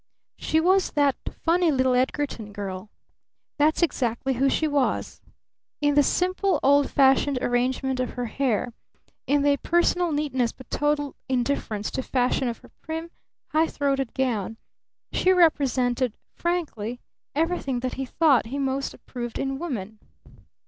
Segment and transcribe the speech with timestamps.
[0.35, 1.15] She was that
[1.45, 2.89] "funny little Edgarton girl."
[3.59, 5.21] That's exactly who she was!
[5.79, 8.73] In the simple, old fashioned arrangement of her hair,
[9.27, 13.11] in the personal neatness but total indifference to fashion of her prim,
[13.49, 14.57] high throated gown,
[15.11, 16.99] she represented frankly
[17.35, 19.99] everything that he thought he most approved in woman.